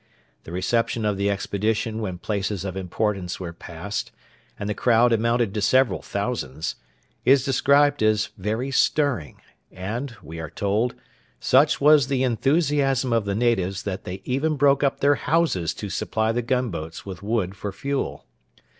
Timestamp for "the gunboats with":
16.31-17.21